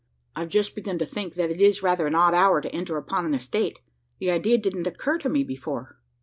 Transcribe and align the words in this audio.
"I've 0.35 0.49
just 0.49 0.73
begun 0.73 0.97
to 0.97 1.05
think, 1.05 1.35
that 1.35 1.51
it 1.51 1.61
is 1.61 1.83
rather 1.83 2.07
an 2.07 2.15
odd 2.15 2.33
hour 2.33 2.59
to 2.59 2.75
enter 2.75 2.97
upon 2.97 3.23
an 3.27 3.35
estate. 3.35 3.77
The 4.17 4.31
idea 4.31 4.57
didn't 4.57 4.87
occur 4.87 5.19
to 5.19 5.29
me 5.29 5.43
before." 5.43 5.99